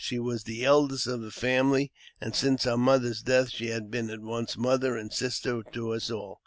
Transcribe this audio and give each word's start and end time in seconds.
She 0.03 0.17
was 0.17 0.45
the 0.45 0.65
eldest 0.65 1.05
of 1.05 1.21
the 1.21 1.29
family, 1.29 1.91
and 2.19 2.35
since 2.35 2.65
our 2.65 2.75
mother's 2.75 3.21
death 3.21 3.51
she 3.51 3.67
had 3.67 3.91
been 3.91 4.09
at 4.09 4.19
once 4.21 4.57
mother 4.57 4.97
and 4.97 5.13
sister 5.13 5.61
to 5.73 5.91
us 5.93 6.09
all. 6.09 6.39